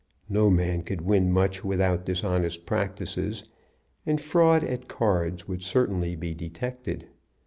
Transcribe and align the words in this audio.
No 0.29 0.49
man 0.49 0.81
could 0.81 1.01
win 1.01 1.31
much 1.31 1.63
without 1.63 2.05
dishonest 2.07 2.65
practices, 2.65 3.43
and 4.03 4.19
fraud 4.19 4.63
at 4.63 4.87
cards 4.87 5.47
would 5.47 5.61
certainly 5.61 6.15
be 6.15 6.33
detected. 6.33 7.07